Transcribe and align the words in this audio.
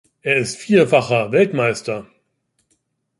Er 0.23 0.37
ist 0.37 0.57
vierfacher 0.57 1.31
Weltmeister. 1.31 2.07